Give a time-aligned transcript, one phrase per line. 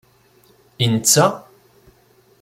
[0.83, 1.25] I netta?